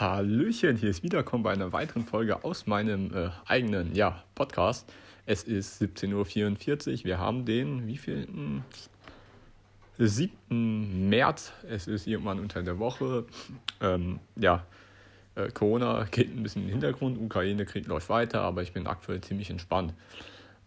Hallöchen, 0.00 0.76
hier 0.76 0.88
ist 0.88 1.02
Wiederkommen 1.02 1.42
bei 1.42 1.52
einer 1.52 1.74
weiteren 1.74 2.06
Folge 2.06 2.42
aus 2.42 2.66
meinem 2.66 3.14
äh, 3.14 3.28
eigenen 3.44 3.94
ja, 3.94 4.24
Podcast. 4.34 4.90
Es 5.26 5.42
ist 5.42 5.82
17.44 5.82 7.00
Uhr. 7.00 7.04
Wir 7.04 7.18
haben 7.18 7.44
den, 7.44 7.86
wie 7.86 7.98
viel? 7.98 8.26
7. 9.98 11.10
März. 11.10 11.52
Es 11.68 11.86
ist 11.86 12.06
irgendwann 12.06 12.40
unter 12.40 12.62
der 12.62 12.78
Woche. 12.78 13.26
Ähm, 13.82 14.20
ja, 14.36 14.64
äh, 15.34 15.50
Corona 15.50 16.04
geht 16.10 16.34
ein 16.34 16.42
bisschen 16.42 16.62
in 16.62 16.68
den 16.68 16.80
Hintergrund. 16.80 17.18
Ukraine-Krieg 17.20 17.86
läuft 17.86 18.08
weiter, 18.08 18.40
aber 18.40 18.62
ich 18.62 18.72
bin 18.72 18.86
aktuell 18.86 19.20
ziemlich 19.20 19.50
entspannt. 19.50 19.92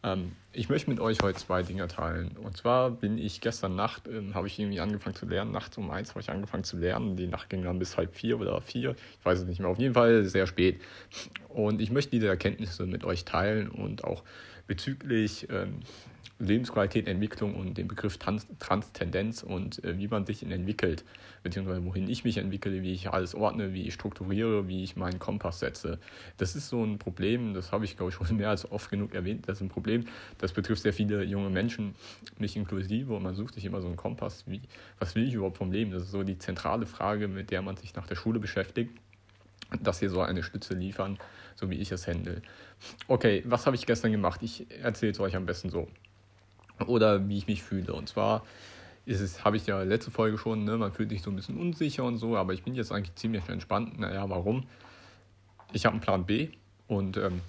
Ähm, 0.03 0.33
ich 0.51 0.69
möchte 0.69 0.89
mit 0.89 0.99
euch 0.99 1.17
heute 1.23 1.39
zwei 1.39 1.63
Dinge 1.63 1.87
teilen. 1.87 2.37
Und 2.37 2.57
zwar 2.57 2.91
bin 2.91 3.17
ich 3.17 3.41
gestern 3.41 3.75
Nacht, 3.75 4.07
ähm, 4.07 4.35
habe 4.35 4.47
ich 4.47 4.59
irgendwie 4.59 4.79
angefangen 4.79 5.15
zu 5.15 5.25
lernen. 5.25 5.51
Nachts 5.51 5.77
um 5.77 5.89
eins 5.89 6.09
habe 6.09 6.19
ich 6.19 6.29
angefangen 6.29 6.63
zu 6.63 6.77
lernen. 6.77 7.15
Die 7.15 7.27
Nacht 7.27 7.49
ging 7.49 7.63
dann 7.63 7.79
bis 7.79 7.97
halb 7.97 8.13
vier 8.13 8.39
oder 8.39 8.61
vier. 8.61 8.95
Ich 9.19 9.25
weiß 9.25 9.39
es 9.39 9.45
nicht 9.45 9.59
mehr. 9.59 9.69
Auf 9.69 9.79
jeden 9.79 9.93
Fall 9.93 10.25
sehr 10.25 10.45
spät. 10.45 10.81
Und 11.47 11.81
ich 11.81 11.91
möchte 11.91 12.11
diese 12.11 12.27
Erkenntnisse 12.27 12.85
mit 12.85 13.03
euch 13.03 13.25
teilen 13.25 13.69
und 13.69 14.03
auch 14.03 14.23
bezüglich 14.67 15.47
ähm, 15.49 15.79
Lebensqualität, 16.43 17.07
Entwicklung 17.07 17.55
und 17.55 17.77
den 17.77 17.87
Begriff 17.87 18.17
Trans 18.17 18.47
Transtendenz 18.59 19.43
und 19.43 19.83
äh, 19.83 19.97
wie 19.97 20.07
man 20.07 20.25
sich 20.25 20.43
entwickelt, 20.43 21.03
beziehungsweise 21.41 21.83
wohin 21.85 22.09
ich 22.09 22.23
mich 22.23 22.37
entwickle, 22.37 22.81
wie 22.81 22.93
ich 22.93 23.09
alles 23.09 23.35
ordne, 23.35 23.73
wie 23.73 23.83
ich 23.83 23.93
strukturiere, 23.93 24.67
wie 24.67 24.83
ich 24.83 24.95
meinen 24.95 25.19
Kompass 25.19 25.59
setze. 25.59 25.99
Das 26.37 26.55
ist 26.55 26.69
so 26.69 26.83
ein 26.83 26.99
Problem, 26.99 27.53
das 27.53 27.71
habe 27.71 27.85
ich 27.85 27.97
glaube 27.97 28.11
ich 28.11 28.15
schon 28.27 28.37
mehr 28.37 28.49
als 28.49 28.71
oft 28.71 28.89
genug 28.89 29.13
erwähnt, 29.13 29.47
das 29.47 29.57
ist 29.57 29.61
ein 29.61 29.69
Problem, 29.69 30.05
das 30.37 30.53
betrifft 30.53 30.81
sehr 30.81 30.93
viele 30.93 31.23
junge 31.23 31.49
Menschen, 31.49 31.95
mich 32.37 32.55
inklusive 32.55 33.15
und 33.15 33.23
man 33.23 33.35
sucht 33.35 33.55
sich 33.55 33.65
immer 33.65 33.81
so 33.81 33.87
einen 33.87 33.97
Kompass, 33.97 34.43
wie, 34.47 34.61
was 34.99 35.15
will 35.15 35.27
ich 35.27 35.33
überhaupt 35.33 35.57
vom 35.57 35.71
Leben? 35.71 35.91
Das 35.91 36.03
ist 36.03 36.11
so 36.11 36.23
die 36.23 36.37
zentrale 36.37 36.85
Frage, 36.85 37.27
mit 37.27 37.51
der 37.51 37.61
man 37.61 37.77
sich 37.77 37.95
nach 37.95 38.07
der 38.07 38.15
Schule 38.15 38.39
beschäftigt 38.39 38.91
dass 39.81 39.99
hier 39.99 40.09
so 40.09 40.21
eine 40.21 40.43
Stütze 40.43 40.73
liefern, 40.73 41.17
so 41.55 41.69
wie 41.69 41.75
ich 41.75 41.91
es 41.91 42.07
handle. 42.07 42.41
Okay, 43.07 43.43
was 43.45 43.65
habe 43.65 43.75
ich 43.75 43.85
gestern 43.85 44.11
gemacht? 44.11 44.41
Ich 44.43 44.67
erzähle 44.81 45.13
es 45.13 45.19
euch 45.19 45.35
am 45.35 45.45
besten 45.45 45.69
so 45.69 45.87
oder 46.87 47.27
wie 47.27 47.37
ich 47.37 47.47
mich 47.47 47.63
fühle. 47.63 47.93
Und 47.93 48.09
zwar 48.09 48.43
es, 49.05 49.43
habe 49.43 49.57
ich 49.57 49.65
ja 49.65 49.81
letzte 49.83 50.11
Folge 50.11 50.37
schon, 50.37 50.63
ne, 50.63 50.77
man 50.77 50.91
fühlt 50.91 51.09
sich 51.09 51.21
so 51.21 51.29
ein 51.29 51.35
bisschen 51.35 51.57
unsicher 51.57 52.03
und 52.03 52.17
so, 52.17 52.37
aber 52.37 52.53
ich 52.53 52.63
bin 52.63 52.75
jetzt 52.75 52.91
eigentlich 52.91 53.15
ziemlich 53.15 53.47
entspannt. 53.49 53.99
Naja, 53.99 54.29
warum? 54.29 54.65
Ich 55.73 55.85
habe 55.85 55.93
einen 55.93 56.01
Plan 56.01 56.25
B 56.25 56.49
und 56.87 57.17
ähm, 57.17 57.41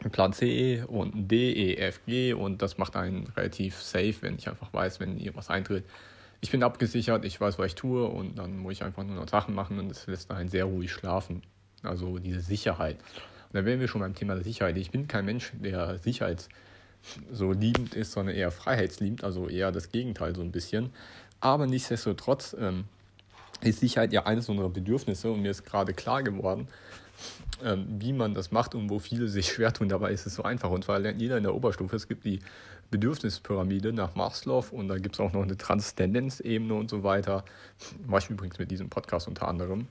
einen 0.00 0.10
Plan 0.10 0.32
C 0.32 0.84
und 0.86 1.14
einen 1.14 1.28
D, 1.28 1.52
E, 1.52 1.76
F, 1.76 2.00
G 2.06 2.32
und 2.32 2.62
das 2.62 2.78
macht 2.78 2.96
einen 2.96 3.26
relativ 3.36 3.80
safe, 3.82 4.14
wenn 4.20 4.36
ich 4.36 4.48
einfach 4.48 4.72
weiß, 4.72 5.00
wenn 5.00 5.18
irgendwas 5.18 5.50
eintritt. 5.50 5.84
Ich 6.40 6.50
bin 6.50 6.62
abgesichert, 6.62 7.24
ich 7.24 7.40
weiß, 7.40 7.58
was 7.58 7.66
ich 7.66 7.74
tue 7.74 8.06
und 8.06 8.38
dann 8.38 8.58
muss 8.58 8.74
ich 8.74 8.84
einfach 8.84 9.02
nur 9.02 9.16
noch 9.16 9.28
Sachen 9.28 9.54
machen 9.54 9.78
und 9.78 9.88
das 9.88 10.06
lässt 10.06 10.30
einen 10.30 10.48
sehr 10.48 10.66
ruhig 10.66 10.92
schlafen. 10.92 11.42
Also 11.82 12.18
diese 12.18 12.40
Sicherheit. 12.40 12.96
Und 12.96 13.54
da 13.54 13.64
wären 13.64 13.80
wir 13.80 13.88
schon 13.88 14.00
beim 14.00 14.14
Thema 14.14 14.36
Sicherheit. 14.42 14.76
Ich 14.76 14.90
bin 14.90 15.08
kein 15.08 15.24
Mensch, 15.24 15.52
der 15.54 15.98
Sicherheits- 16.00 16.48
so 17.32 17.52
liebend 17.52 17.94
ist, 17.94 18.12
sondern 18.12 18.34
eher 18.34 18.50
freiheitsliebend, 18.50 19.24
also 19.24 19.48
eher 19.48 19.72
das 19.72 19.90
Gegenteil 19.90 20.34
so 20.34 20.42
ein 20.42 20.52
bisschen. 20.52 20.90
Aber 21.40 21.66
nichtsdestotrotz 21.66 22.56
ähm, 22.58 22.84
ist 23.62 23.80
Sicherheit 23.80 24.12
ja 24.12 24.26
eines 24.26 24.48
unserer 24.48 24.70
Bedürfnisse 24.70 25.30
und 25.30 25.42
mir 25.42 25.50
ist 25.50 25.64
gerade 25.64 25.92
klar 25.92 26.22
geworden, 26.22 26.68
ähm, 27.62 27.86
wie 27.98 28.12
man 28.12 28.34
das 28.34 28.50
macht 28.50 28.74
und 28.74 28.88
wo 28.90 28.98
viele 28.98 29.28
sich 29.28 29.48
schwer 29.52 29.72
tun. 29.72 29.88
Dabei 29.88 30.12
ist 30.12 30.26
es 30.26 30.34
so 30.34 30.42
einfach 30.42 30.70
und 30.70 30.84
zwar 30.84 30.98
lernt 30.98 31.20
jeder 31.20 31.36
in 31.36 31.42
der 31.42 31.54
Oberstufe. 31.54 31.96
Es 31.96 32.08
gibt 32.08 32.24
die 32.24 32.40
Bedürfnispyramide 32.90 33.92
nach 33.92 34.14
Maslow 34.14 34.64
und 34.70 34.88
da 34.88 34.98
gibt 34.98 35.16
es 35.16 35.20
auch 35.20 35.32
noch 35.32 35.42
eine 35.42 35.56
Transzendenzebene 35.56 36.74
und 36.74 36.90
so 36.90 37.02
weiter. 37.02 37.44
Mache 38.06 38.24
ich 38.24 38.30
übrigens 38.30 38.58
mit 38.58 38.70
diesem 38.70 38.88
Podcast 38.88 39.28
unter 39.28 39.48
anderem. 39.48 39.88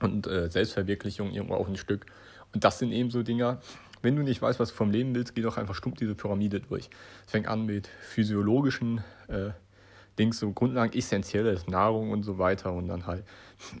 Und 0.00 0.26
äh, 0.26 0.50
Selbstverwirklichung 0.50 1.32
irgendwo 1.32 1.54
auch 1.54 1.68
ein 1.68 1.76
Stück. 1.76 2.06
Und 2.52 2.64
das 2.64 2.78
sind 2.78 2.92
eben 2.92 3.10
so 3.10 3.22
Dinger, 3.22 3.60
wenn 4.02 4.16
du 4.16 4.22
nicht 4.22 4.42
weißt, 4.42 4.60
was 4.60 4.70
du 4.70 4.74
vom 4.74 4.90
Leben 4.90 5.14
willst, 5.14 5.34
geh 5.34 5.42
doch 5.42 5.56
einfach 5.56 5.74
stumpf 5.74 5.98
diese 5.98 6.14
Pyramide 6.14 6.60
durch. 6.60 6.90
Es 7.24 7.30
fängt 7.32 7.48
an 7.48 7.66
mit 7.66 7.86
physiologischen 7.86 9.02
äh, 9.28 9.50
Dings, 10.18 10.38
so 10.38 10.52
Grundlagen, 10.52 10.92
essentielles, 10.92 11.68
Nahrung 11.68 12.10
und 12.10 12.22
so 12.22 12.38
weiter 12.38 12.72
und 12.72 12.88
dann 12.88 13.06
halt 13.06 13.24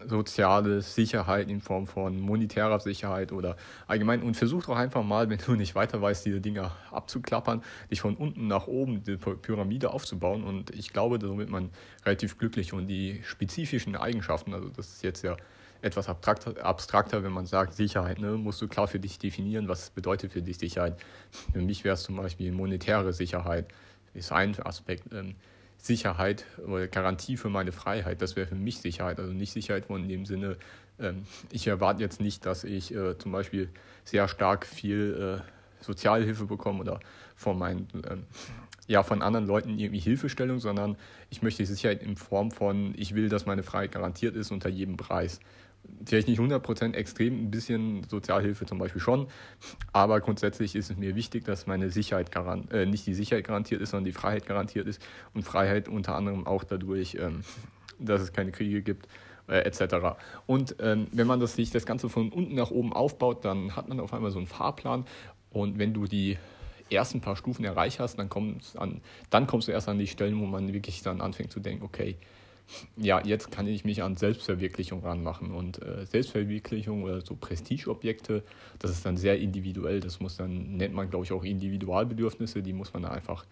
soziale 0.06 0.80
Sicherheit 0.80 1.50
in 1.50 1.60
Form 1.60 1.86
von 1.86 2.18
monetärer 2.18 2.80
Sicherheit 2.80 3.32
oder 3.32 3.56
allgemein. 3.86 4.22
Und 4.22 4.36
versuch 4.36 4.64
doch 4.64 4.76
einfach 4.76 5.02
mal, 5.02 5.28
wenn 5.28 5.38
du 5.38 5.54
nicht 5.54 5.74
weiter 5.74 6.00
weißt, 6.00 6.24
diese 6.24 6.40
Dinge 6.40 6.70
abzuklappern, 6.90 7.62
dich 7.90 8.00
von 8.00 8.16
unten 8.16 8.46
nach 8.46 8.66
oben 8.66 9.02
die 9.02 9.16
Pyramide 9.16 9.92
aufzubauen. 9.92 10.44
Und 10.44 10.70
ich 10.70 10.92
glaube, 10.92 11.18
damit 11.18 11.50
man 11.50 11.70
relativ 12.06 12.38
glücklich. 12.38 12.72
Und 12.72 12.86
die 12.86 13.20
spezifischen 13.24 13.94
Eigenschaften, 13.96 14.54
also 14.54 14.68
das 14.70 14.88
ist 14.88 15.02
jetzt 15.02 15.22
ja 15.22 15.36
etwas 15.82 16.08
abstrakter, 16.08 17.24
wenn 17.24 17.32
man 17.32 17.46
sagt 17.46 17.74
Sicherheit. 17.74 18.20
Ne? 18.20 18.32
Musst 18.32 18.62
du 18.62 18.68
klar 18.68 18.88
für 18.88 19.00
dich 19.00 19.18
definieren, 19.18 19.68
was 19.68 19.90
bedeutet 19.90 20.32
für 20.32 20.42
dich 20.42 20.58
Sicherheit. 20.58 20.96
Für 21.52 21.60
mich 21.60 21.84
wäre 21.84 21.94
es 21.94 22.04
zum 22.04 22.16
Beispiel 22.16 22.52
monetäre 22.52 23.12
Sicherheit, 23.12 23.66
ist 24.14 24.32
ein 24.32 24.58
Aspekt. 24.60 25.12
Ähm, 25.12 25.34
Sicherheit 25.78 26.46
oder 26.64 26.86
Garantie 26.86 27.36
für 27.36 27.48
meine 27.48 27.72
Freiheit, 27.72 28.22
das 28.22 28.36
wäre 28.36 28.46
für 28.46 28.54
mich 28.54 28.78
Sicherheit. 28.78 29.18
Also 29.18 29.32
nicht 29.32 29.52
Sicherheit 29.52 29.86
von 29.86 30.08
dem 30.08 30.24
Sinne, 30.24 30.56
ähm, 31.00 31.26
ich 31.50 31.66
erwarte 31.66 32.00
jetzt 32.00 32.20
nicht, 32.20 32.46
dass 32.46 32.62
ich 32.62 32.94
äh, 32.94 33.18
zum 33.18 33.32
Beispiel 33.32 33.68
sehr 34.04 34.28
stark 34.28 34.64
viel 34.64 35.42
äh, 35.42 35.82
Sozialhilfe 35.82 36.46
bekomme 36.46 36.80
oder 36.80 37.00
von 37.34 37.58
meinen 37.58 37.88
ähm, 38.08 38.26
ja, 38.86 39.02
von 39.02 39.22
anderen 39.22 39.46
Leuten 39.46 39.78
irgendwie 39.78 40.00
Hilfestellung, 40.00 40.58
sondern 40.58 40.96
ich 41.30 41.42
möchte 41.42 41.64
Sicherheit 41.64 42.02
in 42.02 42.16
Form 42.16 42.50
von, 42.50 42.94
ich 42.96 43.14
will, 43.14 43.28
dass 43.28 43.46
meine 43.46 43.62
Freiheit 43.62 43.92
garantiert 43.92 44.36
ist 44.36 44.50
unter 44.50 44.68
jedem 44.68 44.96
Preis 44.96 45.40
vielleicht 46.04 46.28
nicht 46.28 46.40
100% 46.40 46.94
extrem, 46.94 47.46
ein 47.46 47.50
bisschen 47.50 48.04
Sozialhilfe 48.08 48.66
zum 48.66 48.78
Beispiel 48.78 49.00
schon, 49.00 49.26
aber 49.92 50.20
grundsätzlich 50.20 50.74
ist 50.74 50.90
es 50.90 50.96
mir 50.96 51.14
wichtig, 51.14 51.44
dass 51.44 51.66
meine 51.66 51.90
Sicherheit 51.90 52.32
garant, 52.32 52.72
äh, 52.72 52.86
nicht 52.86 53.06
die 53.06 53.14
Sicherheit 53.14 53.46
garantiert 53.46 53.80
ist, 53.80 53.90
sondern 53.90 54.04
die 54.04 54.12
Freiheit 54.12 54.46
garantiert 54.46 54.86
ist. 54.86 55.00
Und 55.34 55.42
Freiheit 55.42 55.88
unter 55.88 56.14
anderem 56.14 56.46
auch 56.46 56.64
dadurch, 56.64 57.16
ähm, 57.20 57.42
dass 57.98 58.20
es 58.20 58.32
keine 58.32 58.52
Kriege 58.52 58.82
gibt 58.82 59.06
äh, 59.48 59.58
etc. 59.60 60.18
Und 60.46 60.76
ähm, 60.80 61.06
wenn 61.12 61.26
man 61.26 61.40
das, 61.40 61.54
sich 61.54 61.70
das 61.70 61.86
Ganze 61.86 62.08
von 62.08 62.30
unten 62.30 62.54
nach 62.54 62.70
oben 62.70 62.92
aufbaut, 62.92 63.44
dann 63.44 63.76
hat 63.76 63.88
man 63.88 64.00
auf 64.00 64.12
einmal 64.12 64.30
so 64.30 64.38
einen 64.38 64.46
Fahrplan. 64.46 65.04
Und 65.50 65.78
wenn 65.78 65.92
du 65.92 66.06
die 66.06 66.38
ersten 66.90 67.20
paar 67.20 67.36
Stufen 67.36 67.64
erreicht 67.64 68.00
hast, 68.00 68.18
dann, 68.18 68.28
an, 68.76 69.00
dann 69.30 69.46
kommst 69.46 69.68
du 69.68 69.72
erst 69.72 69.88
an 69.88 69.98
die 69.98 70.06
Stellen, 70.06 70.38
wo 70.40 70.46
man 70.46 70.72
wirklich 70.72 71.02
dann 71.02 71.20
anfängt 71.20 71.52
zu 71.52 71.60
denken, 71.60 71.84
okay, 71.84 72.16
ja, 72.96 73.24
jetzt 73.24 73.50
kann 73.50 73.66
ich 73.66 73.84
mich 73.84 74.02
an 74.02 74.16
Selbstverwirklichung 74.16 75.02
ranmachen. 75.02 75.52
Und 75.52 75.82
äh, 75.82 76.06
Selbstverwirklichung 76.06 77.02
oder 77.02 77.20
so 77.20 77.34
Prestigeobjekte, 77.34 78.42
das 78.78 78.90
ist 78.90 79.06
dann 79.06 79.16
sehr 79.16 79.38
individuell. 79.38 80.00
Das 80.00 80.20
muss 80.20 80.36
dann, 80.36 80.76
nennt 80.76 80.94
man, 80.94 81.10
glaube 81.10 81.24
ich, 81.24 81.32
auch 81.32 81.44
Individualbedürfnisse, 81.44 82.62
die 82.62 82.72
muss 82.72 82.92
man 82.92 83.04
einfach 83.04 83.44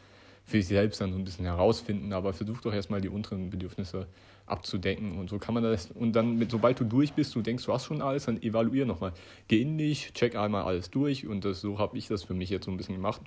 für 0.45 0.57
sich 0.59 0.69
selbst 0.69 1.01
dann 1.01 1.13
so 1.13 1.19
ein 1.19 1.25
bisschen 1.25 1.45
herausfinden. 1.45 2.13
Aber 2.13 2.33
versuch 2.33 2.61
doch 2.61 2.73
erstmal 2.73 3.01
die 3.01 3.09
unteren 3.09 3.51
Bedürfnisse 3.51 4.07
abzudecken. 4.47 5.19
Und 5.19 5.31
so 5.31 5.39
kann 5.39 5.55
man 5.55 5.63
das. 5.63 5.91
Und 5.91 6.13
dann, 6.13 6.37
mit, 6.37 6.51
sobald 6.51 6.81
du 6.81 6.85
durch 6.85 7.13
bist, 7.13 7.35
du 7.35 7.43
denkst, 7.43 7.65
du 7.65 7.73
hast 7.73 7.87
schon 7.87 8.03
alles, 8.03 8.27
dann 8.27 8.43
evaluier 8.43 8.87
nochmal. 8.87 9.13
Geh 9.49 9.63
in 9.63 9.79
dich, 9.79 10.13
check 10.13 10.37
einmal 10.37 10.65
alles 10.65 10.91
durch. 10.91 11.27
Und 11.27 11.45
das, 11.45 11.61
so 11.61 11.79
habe 11.79 11.97
ich 11.97 12.09
das 12.09 12.25
für 12.25 12.35
mich 12.35 12.51
jetzt 12.51 12.65
so 12.65 12.71
ein 12.71 12.77
bisschen 12.77 12.97
gemacht. 12.97 13.21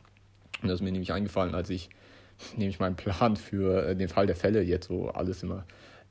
Und 0.62 0.70
das 0.70 0.76
ist 0.80 0.82
mir 0.82 0.92
nämlich 0.92 1.14
eingefallen, 1.14 1.56
als 1.56 1.70
ich 1.70 1.90
nehme 2.58 2.70
ich 2.70 2.80
meinen 2.80 2.96
Plan 2.96 3.36
für 3.36 3.88
äh, 3.88 3.96
den 3.96 4.10
Fall 4.10 4.28
der 4.28 4.36
Fälle 4.36 4.62
jetzt 4.62 4.88
so 4.88 5.10
alles 5.10 5.44
immer. 5.44 5.66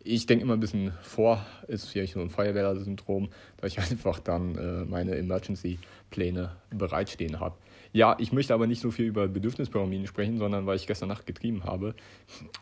Ich 0.04 0.26
denke 0.26 0.44
immer 0.44 0.54
ein 0.54 0.60
bisschen 0.60 0.92
vor, 1.02 1.44
ist 1.68 1.88
vielleicht 1.88 2.14
so 2.14 2.20
ein 2.20 2.30
Feuerwehrsyndrom, 2.30 3.28
dass 3.58 3.72
ich 3.72 3.78
einfach 3.90 4.18
dann 4.18 4.56
äh, 4.56 4.84
meine 4.84 5.16
Emergency-Pläne 5.16 6.56
bereitstehen 6.70 7.40
habe. 7.40 7.56
Ja, 7.94 8.16
ich 8.18 8.32
möchte 8.32 8.54
aber 8.54 8.66
nicht 8.66 8.80
so 8.80 8.90
viel 8.90 9.04
über 9.04 9.28
Bedürfnispyramiden 9.28 10.06
sprechen, 10.06 10.38
sondern 10.38 10.66
weil 10.66 10.76
ich 10.76 10.86
gestern 10.86 11.10
Nacht 11.10 11.26
getrieben 11.26 11.64
habe. 11.64 11.94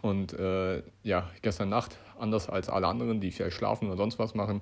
Und 0.02 0.32
äh, 0.32 0.82
ja, 1.04 1.30
gestern 1.40 1.68
Nacht, 1.68 1.98
anders 2.18 2.48
als 2.48 2.68
alle 2.68 2.88
anderen, 2.88 3.20
die 3.20 3.30
vielleicht 3.30 3.56
schlafen 3.56 3.86
oder 3.86 3.96
sonst 3.96 4.18
was 4.18 4.34
machen, 4.34 4.60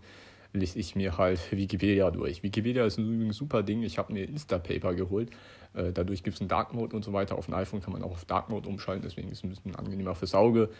lese 0.53 0.79
ich 0.79 0.97
mir 0.97 1.19
halt 1.19 1.41
Wikipedia 1.53 2.11
durch. 2.11 2.43
Wikipedia 2.43 2.85
ist 2.85 2.99
ein 2.99 3.33
super 3.33 3.63
Ding. 3.63 3.83
Ich 3.83 3.99
habe 3.99 4.13
mir 4.13 4.29
Instapaper 4.29 4.95
geholt. 4.95 5.31
Äh, 5.75 5.93
dadurch 5.93 6.23
gibt 6.23 6.37
es 6.37 6.41
einen 6.41 6.49
Dark 6.49 6.73
Mode 6.75 6.97
und 6.97 7.05
so 7.05 7.13
weiter. 7.13 7.37
Auf 7.37 7.47
dem 7.47 7.55
iPhone 7.55 7.81
kann 7.81 7.93
man 7.93 8.03
auch 8.03 8.13
auf 8.13 8.25
Dark 8.25 8.49
Mode 8.49 8.69
umschalten, 8.69 9.03
deswegen 9.03 9.29
ist 9.29 9.39
es 9.39 9.45
ein 9.45 9.51
bisschen 9.51 9.77
angenehmer 9.77 10.15
fürs 10.15 10.35
Auge. 10.35 10.71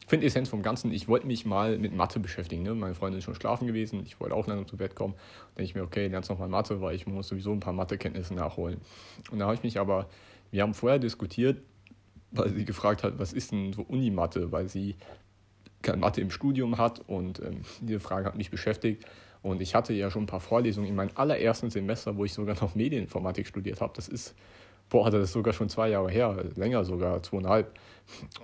Ich 0.00 0.06
finde 0.06 0.22
die 0.22 0.26
Essenz 0.28 0.48
vom 0.48 0.62
Ganzen, 0.62 0.92
ich 0.92 1.08
wollte 1.08 1.26
mich 1.26 1.44
mal 1.44 1.78
mit 1.78 1.94
Mathe 1.94 2.20
beschäftigen. 2.20 2.62
Ne? 2.62 2.74
Meine 2.74 2.94
Freundin 2.94 3.18
ist 3.18 3.24
schon 3.24 3.34
schlafen 3.34 3.66
gewesen, 3.66 4.02
ich 4.04 4.18
wollte 4.18 4.34
auch 4.34 4.46
langsam 4.46 4.66
zu 4.66 4.76
Bett 4.76 4.94
kommen. 4.94 5.14
Da 5.14 5.58
denke 5.58 5.70
ich 5.70 5.74
mir, 5.74 5.82
okay, 5.82 6.08
lernst 6.08 6.30
nochmal 6.30 6.48
Mathe, 6.48 6.80
weil 6.80 6.94
ich 6.96 7.06
muss 7.06 7.28
sowieso 7.28 7.52
ein 7.52 7.60
paar 7.60 7.72
Mathekenntnisse 7.72 8.34
nachholen. 8.34 8.80
Und 9.30 9.38
da 9.38 9.44
habe 9.44 9.54
ich 9.54 9.62
mich 9.62 9.78
aber, 9.78 10.08
wir 10.50 10.62
haben 10.62 10.74
vorher 10.74 10.98
diskutiert, 10.98 11.62
weil 12.32 12.50
sie 12.50 12.64
gefragt 12.64 13.02
hat, 13.02 13.18
was 13.18 13.32
ist 13.32 13.52
denn 13.52 13.72
so 13.72 13.82
Unimathe, 13.82 14.52
weil 14.52 14.68
sie 14.68 14.96
keine 15.82 15.98
Mathe 15.98 16.20
im 16.20 16.30
Studium 16.30 16.78
hat 16.78 17.00
und 17.06 17.40
ähm, 17.40 17.62
diese 17.80 18.00
Frage 18.00 18.26
hat 18.26 18.36
mich 18.36 18.50
beschäftigt. 18.50 19.04
Und 19.42 19.62
ich 19.62 19.74
hatte 19.74 19.94
ja 19.94 20.10
schon 20.10 20.24
ein 20.24 20.26
paar 20.26 20.40
Vorlesungen 20.40 20.86
in 20.86 20.94
meinem 20.94 21.12
allerersten 21.14 21.70
Semester, 21.70 22.16
wo 22.16 22.26
ich 22.26 22.32
sogar 22.34 22.56
noch 22.60 22.74
Medieninformatik 22.74 23.46
studiert 23.46 23.80
habe. 23.80 23.92
Das 23.96 24.06
ist 24.08 24.34
boah, 24.90 25.10
das 25.10 25.24
ist 25.24 25.32
sogar 25.32 25.54
schon 25.54 25.68
zwei 25.68 25.88
Jahre 25.88 26.10
her, 26.10 26.44
länger 26.56 26.84
sogar, 26.84 27.22
zweieinhalb. 27.22 27.72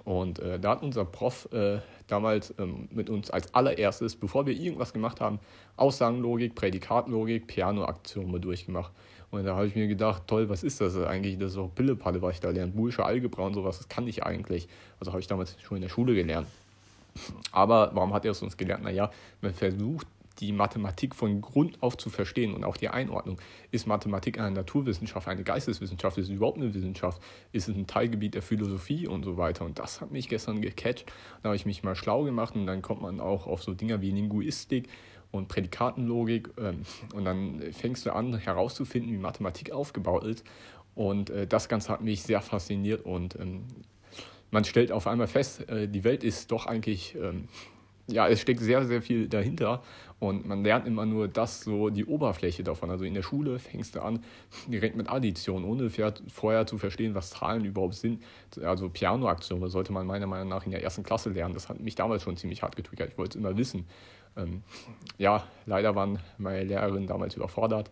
Und 0.05 0.39
äh, 0.39 0.59
da 0.59 0.71
hat 0.71 0.83
unser 0.83 1.05
Prof 1.05 1.49
äh, 1.53 1.81
damals 2.07 2.55
ähm, 2.59 2.89
mit 2.93 3.11
uns 3.11 3.31
als 3.31 3.53
allererstes, 3.53 4.15
bevor 4.17 4.47
wir 4.47 4.55
irgendwas 4.55 4.93
gemacht 4.93 5.21
haben, 5.21 5.41
Aussagenlogik, 5.77 6.55
Prädikatlogik, 6.55 7.49
Pianoaktionen 7.49 8.41
durchgemacht. 8.41 8.93
Und 9.33 9.45
da 9.45 9.57
habe 9.57 9.67
ich 9.67 9.75
mir 9.75 9.89
gedacht, 9.89 10.23
toll, 10.29 10.49
was 10.49 10.63
ist 10.63 10.81
das 10.81 10.97
eigentlich? 10.97 11.37
Das 11.37 11.53
ist 11.53 11.59
auch 11.59 11.75
Pillepalle, 11.75 12.23
was 12.23 12.37
ich 12.37 12.41
da 12.41 12.51
lerne. 12.51 12.71
Bullsche 12.71 13.05
Algebra 13.05 13.43
und 13.43 13.55
sowas, 13.55 13.79
das 13.79 13.89
kann 13.89 14.07
ich 14.07 14.23
eigentlich. 14.23 14.69
Also 15.01 15.11
habe 15.13 15.21
ich 15.21 15.27
damals 15.27 15.57
schon 15.61 15.79
in 15.79 15.83
der 15.83 15.89
Schule 15.89 16.15
gelernt. 16.15 16.47
Aber 17.53 17.91
warum 17.95 18.13
hat 18.13 18.25
er 18.25 18.33
es 18.33 18.43
uns 18.43 18.57
gelernt? 18.57 18.85
Naja, 18.85 19.11
man 19.41 19.55
versucht 19.55 20.07
die 20.41 20.53
Mathematik 20.53 21.15
von 21.15 21.41
Grund 21.41 21.83
auf 21.83 21.97
zu 21.97 22.11
verstehen 22.11 22.55
und 22.55 22.65
auch 22.65 22.77
die 22.77 22.89
Einordnung. 22.89 23.41
Ist 23.71 23.87
Mathematik 23.87 24.39
eine 24.39 24.51
Naturwissenschaft, 24.51 25.29
eine 25.29 25.43
Geisteswissenschaft? 25.43 26.19
Ist 26.19 26.27
es 26.27 26.35
überhaupt 26.35 26.59
eine 26.59 26.75
Wissenschaft? 26.75 27.23
Ist 27.53 27.69
es 27.69 27.77
ein 27.77 27.87
Teilgebiet 27.87 28.35
der 28.35 28.43
Philosophie 28.43 29.07
und 29.07 29.25
so 29.25 29.37
weiter? 29.37 29.65
Und 29.65 29.79
das 29.79 30.01
hat 30.01 30.11
mich 30.11 30.29
gestern 30.29 30.61
gecatcht. 30.61 31.07
Da 31.43 31.49
habe 31.49 31.57
ich 31.57 31.67
mich 31.67 31.83
mal 31.83 31.97
schlau 31.97 32.25
gemacht 32.25 32.55
und 32.55 32.67
dann 32.67 32.83
kommt 32.83 33.03
man 33.03 33.21
auch 33.21 33.47
auf 33.47 33.63
so 33.63 33.73
Dinge 33.73 34.01
wie 34.01 34.11
Linguistik 34.11 34.89
und 35.31 35.49
Prädikatenlogik 35.49 36.51
ähm, 36.59 36.83
und 37.15 37.25
dann 37.25 37.61
fängst 37.73 38.07
du 38.07 38.15
an 38.15 38.37
herauszufinden, 38.37 39.13
wie 39.13 39.19
Mathematik 39.19 39.73
aufgebaut 39.73 40.25
ist. 40.25 40.45
Und 40.95 41.31
äh, 41.31 41.47
das 41.47 41.69
Ganze 41.69 41.93
hat 41.93 42.01
mich 42.01 42.23
sehr 42.23 42.41
fasziniert 42.41 43.05
und 43.05 43.39
ähm, 43.39 43.65
man 44.51 44.65
stellt 44.65 44.93
auf 44.93 45.07
einmal 45.07 45.27
fest, 45.27 45.69
äh, 45.69 45.89
die 45.89 46.05
Welt 46.05 46.25
ist 46.25 46.51
doch 46.53 46.67
eigentlich, 46.67 47.15
ähm, 47.15 47.49
ja, 48.07 48.29
es 48.29 48.41
steckt 48.41 48.61
sehr, 48.61 48.85
sehr 48.87 49.03
viel 49.03 49.29
dahinter 49.29 49.83
und 50.19 50.47
man 50.47 50.63
lernt 50.63 50.87
immer 50.87 51.05
nur 51.05 51.29
das, 51.29 51.61
so 51.61 51.91
die 51.91 52.05
Oberfläche 52.05 52.63
davon. 52.63 52.91
Also 52.91 53.05
in 53.05 53.15
der 53.15 53.23
Schule 53.23 53.59
fängst 53.59 53.97
du 53.97 54.01
an 54.01 54.23
direkt 54.67 54.97
mit 54.97 55.11
Addition, 55.11 55.65
ohne 55.65 55.91
vorher 55.91 56.67
zu 56.67 56.79
verstehen, 56.79 57.15
was 57.15 57.31
Zahlen 57.31 57.65
überhaupt 57.65 57.95
sind. 57.95 58.23
Also 58.63 58.89
Pianoaktionen 58.89 59.69
sollte 59.69 59.93
man 59.93 60.07
meiner 60.07 60.27
Meinung 60.27 60.49
nach 60.49 60.65
in 60.65 60.71
der 60.71 60.83
ersten 60.83 61.03
Klasse 61.03 61.31
lernen. 61.31 61.55
Das 61.55 61.69
hat 61.69 61.81
mich 61.81 61.97
damals 61.97 62.23
schon 62.23 62.37
ziemlich 62.37 62.63
hart 62.63 62.77
getriggert. 62.77 63.11
Ich 63.11 63.19
wollte 63.19 63.37
es 63.39 63.45
immer 63.45 63.57
wissen. 63.59 63.87
Ähm, 64.37 64.63
ja, 65.19 65.45
leider 65.67 65.95
waren 65.95 66.19
meine 66.39 66.65
Lehrerinnen 66.65 67.07
damals 67.07 67.35
überfordert. 67.35 67.91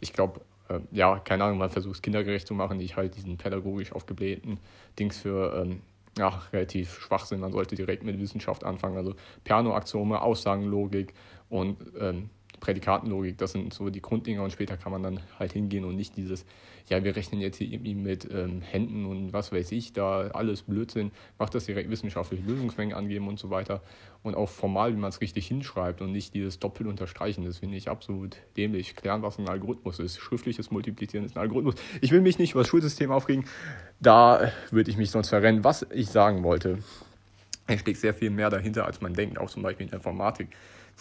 Ich 0.00 0.12
glaube, 0.12 0.40
äh, 0.68 0.80
ja, 0.92 1.18
keine 1.18 1.44
Ahnung, 1.44 1.58
man 1.58 1.70
versucht 1.70 1.96
es 1.96 2.02
kindergerecht 2.02 2.46
zu 2.46 2.54
machen, 2.54 2.80
ich 2.80 2.96
halt 2.96 3.16
diesen 3.16 3.36
pädagogisch 3.36 3.92
aufgeblähten 3.92 4.58
Dings 4.98 5.18
für 5.18 5.62
ähm, 5.62 5.82
ja, 6.16 6.42
relativ 6.52 6.98
schwach. 7.00 7.30
Man 7.30 7.52
sollte 7.52 7.76
direkt 7.76 8.02
mit 8.02 8.18
Wissenschaft 8.18 8.64
anfangen. 8.64 8.96
Also 8.96 9.14
Piano-Axiome, 9.44 10.20
Aussagenlogik 10.20 11.14
und 11.48 11.78
ähm, 11.98 12.30
Prädikatenlogik, 12.60 13.38
das 13.38 13.52
sind 13.52 13.72
so 13.72 13.90
die 13.90 14.02
Grunddinger 14.02 14.42
und 14.42 14.52
später 14.52 14.76
kann 14.76 14.92
man 14.92 15.02
dann 15.02 15.20
halt 15.38 15.52
hingehen 15.52 15.84
und 15.84 15.96
nicht 15.96 16.16
dieses, 16.16 16.44
ja, 16.88 17.02
wir 17.04 17.16
rechnen 17.16 17.40
jetzt 17.40 17.56
hier 17.56 17.68
irgendwie 17.68 17.94
mit 17.94 18.28
ähm, 18.30 18.62
Händen 18.62 19.06
und 19.06 19.32
was 19.32 19.52
weiß 19.52 19.72
ich, 19.72 19.92
da 19.92 20.28
alles 20.28 20.62
Blödsinn, 20.62 21.10
macht 21.38 21.54
das 21.54 21.66
direkt 21.66 21.90
wissenschaftliche 21.90 22.42
Lösungsmengen 22.44 22.96
angeben 22.96 23.28
und 23.28 23.38
so 23.38 23.50
weiter 23.50 23.82
und 24.22 24.34
auch 24.34 24.48
formal, 24.48 24.92
wie 24.92 24.98
man 24.98 25.10
es 25.10 25.20
richtig 25.20 25.46
hinschreibt 25.46 26.00
und 26.00 26.12
nicht 26.12 26.34
dieses 26.34 26.58
doppelt 26.58 26.88
unterstreichen, 26.88 27.44
das 27.44 27.58
finde 27.58 27.76
ich 27.76 27.88
absolut 27.88 28.36
dämlich. 28.56 28.96
Klären, 28.96 29.22
was 29.22 29.38
ein 29.38 29.48
Algorithmus 29.48 29.98
ist. 29.98 30.18
Schriftliches 30.18 30.70
Multiplizieren 30.70 31.24
ist 31.24 31.36
ein 31.36 31.40
Algorithmus. 31.40 31.74
Ich 32.00 32.10
will 32.10 32.20
mich 32.20 32.38
nicht 32.38 32.52
über 32.52 32.60
das 32.60 32.68
Schulsystem 32.68 33.10
aufregen, 33.10 33.44
da 34.00 34.52
würde 34.70 34.90
ich 34.90 34.96
mich 34.96 35.10
sonst 35.10 35.28
verrennen. 35.28 35.64
Was 35.64 35.86
ich 35.92 36.08
sagen 36.08 36.42
wollte, 36.42 36.78
es 37.66 37.80
steckt 37.80 37.98
sehr 37.98 38.14
viel 38.14 38.30
mehr 38.30 38.50
dahinter, 38.50 38.86
als 38.86 39.00
man 39.00 39.14
denkt, 39.14 39.38
auch 39.38 39.50
zum 39.50 39.62
Beispiel 39.62 39.86
in 39.86 39.92
Informatik 39.92 40.48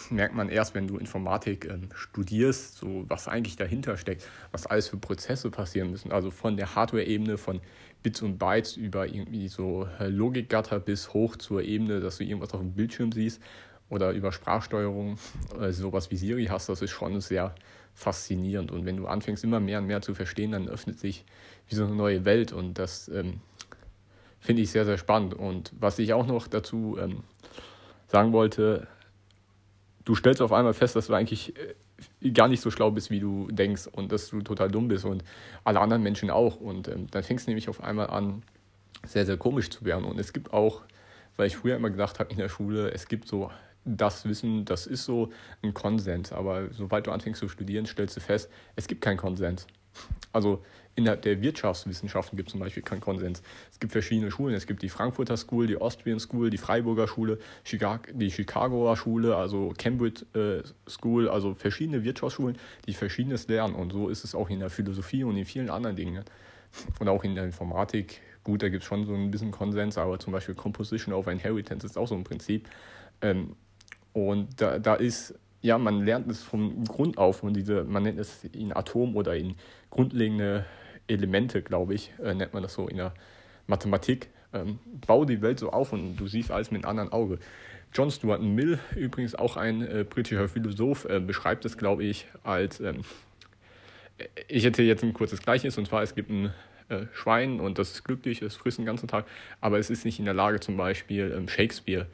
merkt 0.09 0.35
man 0.35 0.49
erst, 0.49 0.75
wenn 0.75 0.88
du 0.88 0.97
Informatik 0.97 1.65
ähm, 1.65 1.89
studierst, 1.94 2.77
so 2.77 3.05
was 3.07 3.27
eigentlich 3.27 3.55
dahinter 3.55 3.97
steckt, 3.97 4.23
was 4.51 4.65
alles 4.65 4.88
für 4.88 4.97
Prozesse 4.97 5.49
passieren 5.49 5.91
müssen. 5.91 6.11
Also 6.11 6.31
von 6.31 6.57
der 6.57 6.75
Hardware-Ebene, 6.75 7.38
von 7.38 7.61
Bits 8.03 8.21
und 8.21 8.38
Bytes 8.38 8.77
über 8.77 9.07
irgendwie 9.07 9.47
so 9.47 9.88
äh, 9.99 10.07
Logikgatter 10.07 10.79
bis 10.79 11.13
hoch 11.13 11.35
zur 11.35 11.63
Ebene, 11.63 11.99
dass 11.99 12.17
du 12.17 12.23
irgendwas 12.23 12.53
auf 12.53 12.61
dem 12.61 12.73
Bildschirm 12.73 13.11
siehst 13.11 13.41
oder 13.89 14.11
über 14.11 14.31
Sprachsteuerung, 14.31 15.17
äh, 15.59 15.71
sowas 15.71 16.11
wie 16.11 16.17
Siri 16.17 16.45
hast, 16.45 16.69
das 16.69 16.81
ist 16.81 16.91
schon 16.91 17.19
sehr 17.21 17.55
faszinierend. 17.94 18.71
Und 18.71 18.85
wenn 18.85 18.97
du 18.97 19.07
anfängst, 19.07 19.44
immer 19.44 19.59
mehr 19.59 19.79
und 19.79 19.88
mehr 19.88 20.01
zu 20.01 20.13
verstehen, 20.13 20.51
dann 20.51 20.67
öffnet 20.67 20.99
sich 20.99 21.25
wie 21.67 21.75
so 21.75 21.85
eine 21.85 21.95
neue 21.95 22.25
Welt 22.25 22.53
und 22.53 22.75
das 22.75 23.07
ähm, 23.09 23.39
finde 24.39 24.61
ich 24.61 24.71
sehr, 24.71 24.85
sehr 24.85 24.97
spannend. 24.97 25.33
Und 25.33 25.71
was 25.79 25.97
ich 25.99 26.13
auch 26.13 26.27
noch 26.27 26.47
dazu 26.47 26.97
ähm, 26.99 27.23
sagen 28.07 28.33
wollte, 28.33 28.88
du 30.07 30.15
stellst 30.15 30.42
auf 30.42 30.54
einmal 30.54 30.74
fest, 30.74 30.95
dass 30.95 31.07
du 31.07 31.13
eigentlich 31.13 31.54
äh, 32.21 32.31
gar 32.31 32.48
nicht 32.48 32.62
so 32.62 32.71
schlau 32.71 32.92
bist, 32.92 33.12
wie 33.12 33.19
du 33.19 33.50
denkst 33.51 33.88
und 33.92 34.13
dass 34.13 34.30
du 34.30 34.42
total 34.42 34.71
dumm 34.71 34.88
bist 34.88 35.04
und 35.04 35.21
alle 35.65 35.81
anderen 35.81 36.01
Menschen 36.01 36.30
auch. 36.30 36.62
Und 36.62 36.88
ähm, 36.88 37.07
dann 37.12 37.24
fängst 37.24 37.45
du 37.45 37.51
nämlich 37.51 37.68
auf 37.68 37.83
einmal 37.83 38.07
an, 38.07 38.42
sehr, 39.06 39.25
sehr 39.25 39.36
komisch 39.36 39.69
zu 39.69 39.83
werden. 39.83 40.06
Und 40.06 40.18
es 40.18 40.31
gibt 40.31 40.54
auch, 40.54 40.83
weil 41.36 41.48
ich 41.48 41.57
früher 41.57 41.75
immer 41.75 41.89
gedacht 41.89 42.19
habe 42.19 42.31
in 42.31 42.38
der 42.38 42.48
Schule, 42.48 42.89
es 42.92 43.09
gibt 43.09 43.27
so 43.27 43.51
das 43.83 44.25
Wissen, 44.25 44.63
das 44.63 44.88
ist 44.88 45.04
so 45.04 45.30
ein 45.62 45.74
Konsens. 45.74 46.31
Aber 46.31 46.69
sobald 46.71 47.06
du 47.07 47.12
anfängst 47.12 47.42
zu 47.42 47.50
studieren, 47.50 47.86
stellst 47.86 48.15
du 48.15 48.21
fest, 48.21 48.50
es 48.77 48.88
gibt 48.88 49.01
keinen 49.01 49.18
Konsens. 49.18 49.68
Also 50.33 50.63
innerhalb 50.97 51.21
der 51.21 51.41
Wirtschaftswissenschaften 51.41 52.38
gibt 52.38 52.49
es 52.49 52.51
zum 52.51 52.59
Beispiel 52.59 52.83
keinen 52.83 53.01
Konsens. 53.01 53.41
Es 53.71 53.79
gibt 53.79 53.91
verschiedene 53.91 54.31
Schulen. 54.31 54.55
Es 54.55 54.65
gibt 54.65 54.81
die 54.81 54.89
Frankfurter 54.89 55.38
School, 55.38 55.67
die 55.67 55.77
Austrian 55.77 56.19
School, 56.19 56.49
die 56.49 56.57
Freiburger 56.57 57.07
Schule, 57.07 57.38
die 58.13 58.31
Chicagoer 58.31 58.97
Schule, 58.97 59.35
also 59.35 59.73
Cambridge 59.77 60.25
äh, 60.33 60.63
School, 60.89 61.29
also 61.29 61.53
verschiedene 61.53 62.03
Wirtschaftsschulen, 62.03 62.57
die 62.88 62.94
verschiedenes 62.94 63.47
lernen. 63.47 63.75
Und 63.75 63.94
so 63.94 64.09
ist 64.09 64.23
es 64.23 64.33
auch 64.33 64.49
in 64.49 64.59
der 64.59 64.69
Philosophie 64.69 65.23
und 65.23 65.38
in 65.38 65.45
vielen 65.45 65.69
anderen 65.69 65.95
Dingen. 65.95 66.23
Und 66.99 67.07
auch 67.07 67.23
in 67.23 67.35
der 67.35 67.45
Informatik. 67.45 68.21
Gut, 68.44 68.63
da 68.63 68.69
gibt 68.69 68.83
es 68.83 68.88
schon 68.88 69.05
so 69.05 69.13
ein 69.13 69.29
bisschen 69.29 69.51
Konsens, 69.51 69.97
aber 69.97 70.19
zum 70.19 70.33
Beispiel 70.33 70.55
Composition 70.55 71.13
of 71.13 71.27
Inheritance 71.27 71.85
ist 71.85 71.97
auch 71.97 72.07
so 72.07 72.15
ein 72.15 72.23
Prinzip. 72.23 72.67
Ähm, 73.21 73.55
und 74.13 74.59
da, 74.59 74.79
da 74.79 74.95
ist 74.95 75.35
ja, 75.62 75.77
man 75.77 76.06
lernt 76.06 76.30
es 76.30 76.44
vom 76.44 76.83
Grund 76.86 77.18
auf 77.18 77.44
und 77.44 77.56
diese, 77.56 77.83
man 77.83 78.04
nennt 78.04 78.19
es 78.19 78.44
in 78.45 78.75
Atom 78.75 79.15
oder 79.15 79.36
in 79.36 79.56
grundlegende 79.89 80.65
Elemente, 81.07 81.62
glaube 81.62 81.94
ich, 81.95 82.12
äh, 82.21 82.33
nennt 82.33 82.54
man 82.54 82.63
das 82.63 82.74
so 82.74 82.88
in 82.88 82.98
der 82.98 83.13
Mathematik. 83.65 84.30
Ähm, 84.54 84.80
bau 85.06 85.25
die 85.25 85.42
Welt 85.42 85.59
so 85.59 85.71
auf 85.71 85.94
und 85.94 86.15
du 86.18 86.27
siehst 86.27 86.51
alles 86.51 86.71
mit 86.71 86.83
einem 86.83 86.89
anderen 86.89 87.12
Auge. 87.12 87.39
John 87.94 88.12
Stuart 88.12 88.42
Mill, 88.42 88.80
übrigens 88.95 89.36
auch 89.36 89.57
ein 89.57 89.81
äh, 89.81 90.06
britischer 90.07 90.48
Philosoph, 90.48 91.06
äh, 91.06 91.19
beschreibt 91.19 91.65
es, 91.65 91.77
glaube 91.77 92.04
ich, 92.04 92.27
als, 92.44 92.80
ähm, 92.80 93.01
ich 94.48 94.65
erzähle 94.65 94.88
jetzt 94.88 95.04
ein 95.04 95.13
kurzes 95.13 95.42
Gleichnis, 95.42 95.77
und 95.77 95.88
zwar 95.88 96.04
es 96.04 96.15
gibt 96.15 96.30
ein 96.30 96.54
äh, 96.89 97.06
Schwein 97.13 97.59
und 97.59 97.80
das 97.80 97.92
ist 97.92 98.04
glücklich, 98.04 98.42
es 98.42 98.56
frisst 98.56 98.77
den 98.77 98.86
ganzen 98.86 99.07
Tag, 99.07 99.25
aber 99.62 99.80
es 99.80 99.89
ist 99.89 100.06
nicht 100.06 100.19
in 100.19 100.25
der 100.25 100.33
Lage, 100.33 100.59
zum 100.59 100.77
Beispiel 100.77 101.33
ähm, 101.36 101.48
Shakespeare 101.48 102.07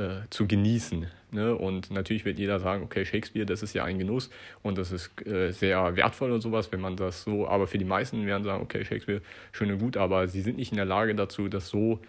äh, 0.00 0.28
zu 0.30 0.46
genießen. 0.46 1.06
Ne? 1.32 1.54
Und 1.54 1.90
natürlich 1.90 2.24
wird 2.24 2.38
jeder 2.38 2.58
sagen, 2.58 2.82
okay, 2.82 3.04
Shakespeare, 3.04 3.46
das 3.46 3.62
ist 3.62 3.74
ja 3.74 3.84
ein 3.84 3.98
Genuss 3.98 4.30
und 4.62 4.78
das 4.78 4.92
ist 4.92 5.26
äh, 5.26 5.52
sehr 5.52 5.96
wertvoll 5.96 6.32
und 6.32 6.40
sowas, 6.40 6.72
wenn 6.72 6.80
man 6.80 6.96
das 6.96 7.22
so, 7.22 7.46
aber 7.46 7.66
für 7.66 7.78
die 7.78 7.84
meisten 7.84 8.26
werden 8.26 8.42
sagen, 8.44 8.62
okay, 8.62 8.84
Shakespeare, 8.84 9.20
schön 9.52 9.70
und 9.70 9.78
gut, 9.78 9.96
aber 9.96 10.26
sie 10.26 10.40
sind 10.40 10.56
nicht 10.56 10.72
in 10.72 10.76
der 10.76 10.86
Lage 10.86 11.14
dazu, 11.14 11.48
das 11.48 11.68
so 11.68 12.00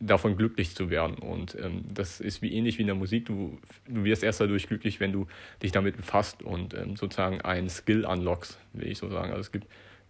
davon 0.00 0.36
glücklich 0.36 0.74
zu 0.74 0.90
werden. 0.90 1.16
Und 1.16 1.56
ähm, 1.60 1.84
das 1.92 2.20
ist 2.20 2.40
wie 2.40 2.52
ähnlich 2.52 2.78
wie 2.78 2.82
in 2.82 2.86
der 2.86 2.96
Musik. 2.96 3.26
Du, 3.26 3.58
du 3.86 4.04
wirst 4.04 4.22
erst 4.22 4.40
dadurch 4.40 4.66
glücklich, 4.68 5.00
wenn 5.00 5.12
du 5.12 5.26
dich 5.62 5.72
damit 5.72 5.96
befasst 5.96 6.42
und 6.42 6.74
ähm, 6.74 6.96
sozusagen 6.96 7.40
einen 7.40 7.68
Skill 7.68 8.04
unlockst, 8.04 8.58
will 8.72 8.88
ich 8.88 8.98
so 8.98 9.08
sagen. 9.08 9.30
Also 9.30 9.40
es 9.40 9.52
gibt 9.52 9.66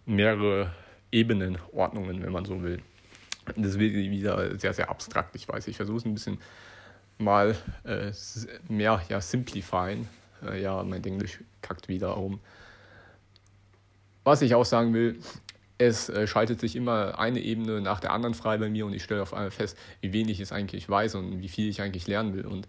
mehrere 0.06 0.72
Ebenen, 1.10 1.58
Ordnungen, 1.72 2.22
wenn 2.22 2.32
man 2.32 2.44
so 2.44 2.62
will. 2.62 2.80
Das 3.56 3.78
wird 3.78 3.94
wieder 3.94 4.58
sehr, 4.58 4.74
sehr 4.74 4.90
abstrakt, 4.90 5.34
ich 5.34 5.48
weiß. 5.48 5.68
Ich 5.68 5.76
versuche 5.76 5.96
es 5.96 6.04
ein 6.04 6.12
bisschen 6.12 6.38
mal 7.18 7.56
äh, 7.84 8.12
mehr 8.68 9.02
ja, 9.08 9.20
simplifieren. 9.20 10.08
Äh, 10.42 10.62
ja, 10.62 10.82
mein 10.82 11.04
Englisch 11.04 11.40
kackt 11.62 11.88
wieder 11.88 12.16
um. 12.16 12.40
Was 14.24 14.42
ich 14.42 14.54
auch 14.54 14.64
sagen 14.64 14.94
will, 14.94 15.20
es 15.78 16.08
äh, 16.08 16.26
schaltet 16.26 16.60
sich 16.60 16.76
immer 16.76 17.18
eine 17.18 17.40
Ebene 17.40 17.80
nach 17.80 18.00
der 18.00 18.12
anderen 18.12 18.34
frei 18.34 18.58
bei 18.58 18.68
mir 18.68 18.84
und 18.86 18.92
ich 18.92 19.04
stelle 19.04 19.22
auf 19.22 19.32
einmal 19.32 19.50
fest, 19.50 19.78
wie 20.00 20.12
wenig 20.12 20.40
ich 20.40 20.52
eigentlich 20.52 20.88
weiß 20.88 21.14
und 21.14 21.40
wie 21.40 21.48
viel 21.48 21.68
ich 21.68 21.80
eigentlich 21.80 22.06
lernen 22.06 22.34
will. 22.34 22.46
Und 22.46 22.68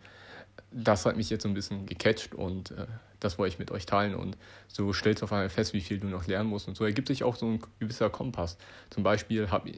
das 0.72 1.06
hat 1.06 1.18
mich 1.18 1.30
jetzt 1.30 1.44
so 1.44 1.50
ein 1.50 1.56
bisschen 1.56 1.86
gecatcht 1.86 2.36
und 2.36 2.72
äh, 2.72 2.86
das 3.20 3.38
wollte 3.38 3.54
ich 3.54 3.60
mit 3.60 3.72
euch 3.72 3.86
teilen. 3.86 4.16
Und 4.16 4.38
so 4.68 4.94
stellst 4.94 5.22
du 5.22 5.26
auf 5.26 5.34
einmal 5.34 5.50
fest, 5.50 5.74
wie 5.74 5.82
viel 5.82 6.00
du 6.00 6.08
noch 6.08 6.28
lernen 6.28 6.50
musst. 6.50 6.68
Und 6.68 6.78
so 6.78 6.86
ergibt 6.86 7.08
sich 7.08 7.24
auch 7.24 7.36
so 7.36 7.48
ein 7.48 7.60
gewisser 7.80 8.10
Kompass. 8.10 8.58
Zum 8.90 9.04
Beispiel 9.04 9.50
habe 9.50 9.72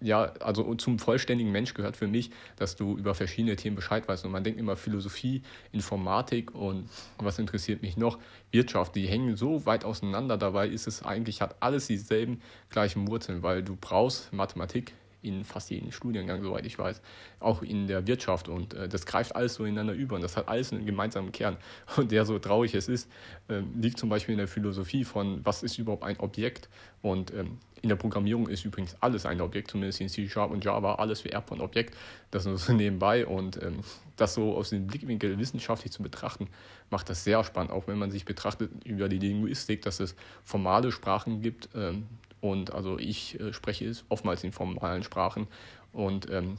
ja, 0.00 0.24
also 0.40 0.74
zum 0.74 0.98
vollständigen 0.98 1.50
Mensch 1.52 1.74
gehört 1.74 1.96
für 1.96 2.06
mich, 2.06 2.30
dass 2.56 2.76
du 2.76 2.96
über 2.96 3.14
verschiedene 3.14 3.56
Themen 3.56 3.76
Bescheid 3.76 4.06
weißt. 4.06 4.24
Und 4.24 4.32
man 4.32 4.44
denkt 4.44 4.60
immer 4.60 4.76
Philosophie, 4.76 5.42
Informatik 5.72 6.54
und 6.54 6.88
was 7.18 7.38
interessiert 7.38 7.82
mich 7.82 7.96
noch? 7.96 8.18
Wirtschaft, 8.50 8.94
die 8.94 9.06
hängen 9.06 9.36
so 9.36 9.64
weit 9.64 9.84
auseinander. 9.84 10.36
Dabei 10.36 10.68
ist 10.68 10.86
es 10.86 11.02
eigentlich, 11.02 11.40
hat 11.40 11.56
alles 11.60 11.86
dieselben 11.86 12.40
gleichen 12.68 13.08
Wurzeln, 13.08 13.42
weil 13.42 13.62
du 13.62 13.76
brauchst 13.80 14.32
Mathematik 14.32 14.92
in 15.22 15.44
fast 15.44 15.70
jedem 15.70 15.92
Studiengang, 15.92 16.42
soweit 16.42 16.66
ich 16.66 16.78
weiß, 16.78 17.00
auch 17.40 17.62
in 17.62 17.86
der 17.86 18.06
Wirtschaft. 18.06 18.48
Und 18.48 18.74
äh, 18.74 18.88
das 18.88 19.06
greift 19.06 19.34
alles 19.34 19.54
so 19.54 19.64
ineinander 19.64 19.94
über 19.94 20.16
und 20.16 20.22
das 20.22 20.36
hat 20.36 20.48
alles 20.48 20.72
einen 20.72 20.86
gemeinsamen 20.86 21.32
Kern. 21.32 21.56
Und 21.96 22.12
der, 22.12 22.24
so 22.24 22.38
traurig 22.38 22.74
es 22.74 22.88
ist, 22.88 23.10
äh, 23.48 23.62
liegt 23.74 23.98
zum 23.98 24.08
Beispiel 24.08 24.32
in 24.32 24.38
der 24.38 24.48
Philosophie 24.48 25.04
von, 25.04 25.40
was 25.44 25.62
ist 25.62 25.78
überhaupt 25.78 26.02
ein 26.02 26.18
Objekt? 26.20 26.68
Und 27.02 27.32
ähm, 27.32 27.58
in 27.82 27.88
der 27.88 27.96
Programmierung 27.96 28.48
ist 28.48 28.64
übrigens 28.64 28.96
alles 29.00 29.26
ein 29.26 29.40
Objekt, 29.40 29.70
zumindest 29.70 30.00
in 30.00 30.08
C 30.08 30.28
Sharp 30.28 30.50
und 30.50 30.64
Java, 30.64 30.96
alles 30.96 31.20
vererbt 31.20 31.48
von 31.48 31.60
Objekt. 31.60 31.96
Das 32.30 32.44
nur 32.44 32.58
so 32.58 32.72
nebenbei. 32.74 33.26
Und 33.26 33.62
ähm, 33.62 33.80
das 34.16 34.34
so 34.34 34.56
aus 34.56 34.70
dem 34.70 34.86
Blickwinkel 34.86 35.38
wissenschaftlich 35.38 35.92
zu 35.92 36.02
betrachten, 36.02 36.48
macht 36.90 37.08
das 37.10 37.24
sehr 37.24 37.44
spannend, 37.44 37.72
auch 37.72 37.86
wenn 37.86 37.98
man 37.98 38.10
sich 38.10 38.24
betrachtet 38.24 38.70
über 38.84 39.08
die 39.08 39.18
Linguistik, 39.18 39.82
dass 39.82 40.00
es 40.00 40.16
formale 40.44 40.90
Sprachen 40.90 41.42
gibt, 41.42 41.68
ähm, 41.74 42.06
und 42.50 42.72
also 42.72 42.98
ich 42.98 43.38
äh, 43.40 43.52
spreche 43.52 43.92
oftmals 44.08 44.44
in 44.44 44.52
formalen 44.52 45.02
Sprachen 45.02 45.46
und 45.92 46.30
ähm, 46.30 46.58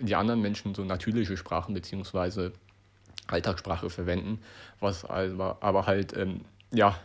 die 0.00 0.14
anderen 0.14 0.40
Menschen 0.40 0.74
so 0.74 0.84
natürliche 0.84 1.36
Sprachen 1.36 1.74
beziehungsweise 1.74 2.52
Alltagssprache 3.26 3.90
verwenden, 3.90 4.40
was 4.80 5.04
aber, 5.04 5.58
aber 5.60 5.86
halt 5.86 6.16
ähm, 6.16 6.42
ja 6.72 6.98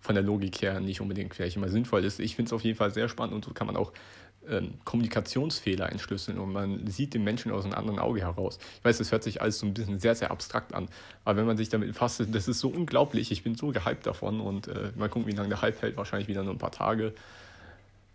von 0.00 0.16
der 0.16 0.24
Logik 0.24 0.60
her 0.62 0.80
nicht 0.80 1.00
unbedingt 1.00 1.34
vielleicht 1.34 1.56
immer 1.56 1.68
sinnvoll 1.68 2.04
ist. 2.04 2.18
Ich 2.18 2.34
finde 2.34 2.48
es 2.48 2.52
auf 2.52 2.62
jeden 2.62 2.76
Fall 2.76 2.92
sehr 2.92 3.08
spannend 3.08 3.34
und 3.34 3.44
so 3.44 3.52
kann 3.52 3.68
man 3.68 3.76
auch 3.76 3.92
ähm, 4.48 4.74
Kommunikationsfehler 4.84 5.92
entschlüsseln 5.92 6.38
und 6.38 6.52
man 6.52 6.86
sieht 6.88 7.14
den 7.14 7.22
Menschen 7.22 7.52
aus 7.52 7.64
einem 7.64 7.74
anderen 7.74 8.00
Auge 8.00 8.20
heraus. 8.20 8.58
Ich 8.78 8.84
weiß, 8.84 8.98
das 8.98 9.12
hört 9.12 9.22
sich 9.22 9.40
alles 9.40 9.60
so 9.60 9.66
ein 9.66 9.74
bisschen 9.74 10.00
sehr, 10.00 10.16
sehr 10.16 10.32
abstrakt 10.32 10.74
an, 10.74 10.88
aber 11.24 11.38
wenn 11.38 11.46
man 11.46 11.56
sich 11.56 11.68
damit 11.68 11.88
befasst, 11.88 12.24
das 12.32 12.48
ist 12.48 12.58
so 12.58 12.68
unglaublich. 12.68 13.30
Ich 13.30 13.44
bin 13.44 13.54
so 13.54 13.68
gehypt 13.68 14.04
davon 14.04 14.40
und 14.40 14.66
äh, 14.66 14.90
mal 14.96 15.08
gucken, 15.08 15.28
wie 15.28 15.36
lange 15.36 15.50
der 15.50 15.62
Hype 15.62 15.80
hält, 15.82 15.96
wahrscheinlich 15.96 16.26
wieder 16.26 16.42
nur 16.42 16.54
ein 16.54 16.58
paar 16.58 16.72
Tage 16.72 17.14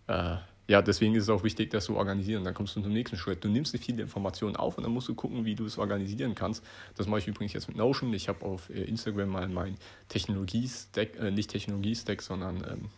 äh, 0.08 0.36
ja, 0.68 0.82
deswegen 0.82 1.14
ist 1.14 1.22
es 1.22 1.30
auch 1.30 1.44
wichtig, 1.44 1.70
dass 1.70 1.86
du 1.86 1.96
organisieren. 1.96 2.44
Dann 2.44 2.52
kommst 2.52 2.76
du 2.76 2.82
zum 2.82 2.92
nächsten 2.92 3.16
Schritt. 3.16 3.42
Du 3.42 3.48
nimmst 3.48 3.72
dir 3.72 3.78
viele 3.78 4.02
Informationen 4.02 4.54
auf 4.54 4.76
und 4.76 4.84
dann 4.84 4.92
musst 4.92 5.08
du 5.08 5.14
gucken, 5.14 5.46
wie 5.46 5.54
du 5.54 5.64
es 5.64 5.78
organisieren 5.78 6.34
kannst. 6.34 6.62
Das 6.94 7.06
mache 7.06 7.20
ich 7.20 7.26
übrigens 7.26 7.54
jetzt 7.54 7.68
mit 7.68 7.78
Notion. 7.78 8.12
Ich 8.12 8.28
habe 8.28 8.44
auf 8.44 8.68
äh, 8.68 8.82
Instagram 8.82 9.30
mal 9.30 9.48
mein 9.48 9.76
Technologie-Stack, 10.08 11.16
äh, 11.18 11.30
nicht 11.30 11.50
Technologie-Stack, 11.50 12.20
sondern 12.20 12.56
ähm, 12.70 12.90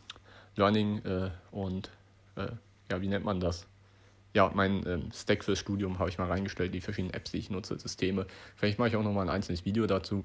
Learning 0.57 0.99
äh, 1.05 1.31
und 1.53 1.91
äh, 2.35 2.49
ja, 2.91 3.01
wie 3.01 3.09
nennt 3.09 3.25
man 3.25 3.39
das? 3.39 3.69
Ja, 4.35 4.51
mein 4.53 4.85
ähm, 4.87 5.11
Stack 5.13 5.45
fürs 5.45 5.61
Studium 5.61 6.01
habe 6.01 6.09
ich 6.09 6.19
mal 6.19 6.27
reingestellt, 6.27 6.75
die 6.75 6.81
verschiedenen 6.81 7.15
Apps, 7.15 7.31
die 7.31 7.39
ich 7.39 7.51
nutze, 7.51 7.79
Systeme. 7.79 8.27
Vielleicht 8.57 8.81
mache 8.81 8.89
ich 8.89 8.97
auch 8.97 9.03
nochmal 9.05 9.27
ein 9.27 9.35
einzelnes 9.35 9.65
Video 9.65 9.87
dazu. 9.87 10.25